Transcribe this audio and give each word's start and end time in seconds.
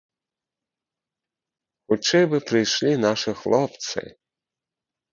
Хутчэй 1.95 2.25
бы 2.33 2.37
прыйшлі 2.49 2.91
нашы 3.05 3.31
хлопцы. 3.45 4.01